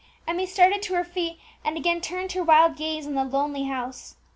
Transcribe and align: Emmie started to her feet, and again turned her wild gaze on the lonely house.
Emmie 0.27 0.47
started 0.47 0.81
to 0.81 0.95
her 0.95 1.03
feet, 1.03 1.37
and 1.63 1.77
again 1.77 2.01
turned 2.01 2.31
her 2.31 2.41
wild 2.43 2.75
gaze 2.75 3.05
on 3.05 3.13
the 3.13 3.23
lonely 3.23 3.65
house. 3.65 4.15